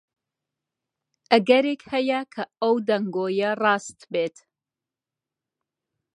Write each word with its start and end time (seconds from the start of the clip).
ئەگەرێک 1.31 1.81
هەیە 1.91 2.19
کە 2.33 2.43
ئەو 2.61 2.75
دەنگۆیە 2.87 3.51
ڕاست 3.61 3.99
بێت. 4.11 4.37